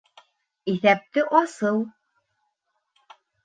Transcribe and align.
Иҫәпте 0.73 1.25
асыу 1.41 1.79